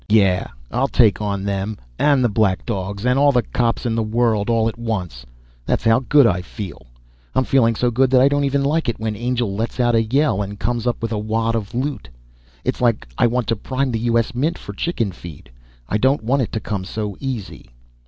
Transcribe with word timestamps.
Yeah, 0.09 0.47
I'll 0.71 0.87
take 0.87 1.21
on 1.21 1.43
them, 1.43 1.77
and 1.99 2.23
the 2.23 2.27
Black 2.27 2.65
Dogs, 2.65 3.05
and 3.05 3.19
all 3.19 3.31
the 3.31 3.43
cops 3.43 3.85
in 3.85 3.93
the 3.93 4.01
world 4.01 4.49
all 4.49 4.67
at 4.67 4.79
once 4.79 5.27
that's 5.63 5.83
how 5.83 5.99
good 5.99 6.25
I'm 6.25 6.41
feeling. 6.41 6.87
I 7.35 7.43
feel 7.43 7.71
so 7.75 7.91
good 7.91 8.09
that 8.09 8.19
I 8.19 8.27
don't 8.27 8.43
even 8.43 8.63
like 8.63 8.89
it 8.89 8.99
when 8.99 9.15
Angel 9.15 9.53
lets 9.55 9.79
out 9.79 9.93
a 9.93 10.01
yell 10.01 10.41
and 10.41 10.59
comes 10.59 10.87
up 10.87 11.03
with 11.03 11.11
a 11.11 11.19
wad 11.19 11.53
of 11.55 11.75
loot. 11.75 12.09
It's 12.63 12.81
like 12.81 13.07
I 13.19 13.27
want 13.27 13.45
to 13.49 13.55
prime 13.55 13.91
the 13.91 13.99
U.S. 14.09 14.33
Mint 14.33 14.57
for 14.57 14.73
chickenfeed, 14.73 15.49
I 15.87 15.99
don't 15.99 16.23
want 16.23 16.41
it 16.41 16.51
to 16.53 16.59
come 16.59 16.83
so 16.83 17.15
easy. 17.19 17.69